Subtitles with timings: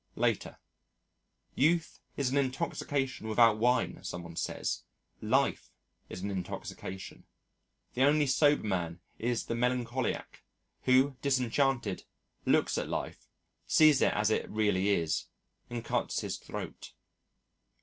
[0.15, 0.57] Later:
[1.53, 4.81] Youth is an intoxication without wine, some one says.
[5.21, 5.69] Life
[6.09, 7.25] is an intoxication.
[7.93, 10.41] The only sober man is the melancholiac,
[10.85, 12.05] who, disenchanted,
[12.47, 13.27] looks at life,
[13.67, 15.27] sees it as it really is,
[15.69, 16.93] and cuts his throat.